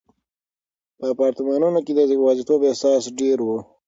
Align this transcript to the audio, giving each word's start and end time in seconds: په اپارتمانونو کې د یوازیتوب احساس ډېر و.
په 0.97 1.05
اپارتمانونو 1.13 1.79
کې 1.85 1.91
د 1.95 1.99
یوازیتوب 2.15 2.59
احساس 2.69 3.03
ډېر 3.19 3.37
و. 3.41 3.49